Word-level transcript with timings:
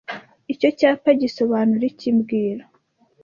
Icyo 0.53 0.69
cyapa 0.79 1.09
gisobanura 1.21 1.83
iki 1.91 2.09
mbwira 2.15 2.63